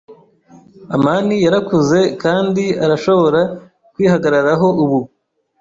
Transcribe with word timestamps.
amani 0.95 1.35
yarakuze 1.45 1.99
kandi 2.21 2.63
arashobora 2.83 3.41
kwihagararaho 3.93 4.67
ubu. 4.83 4.99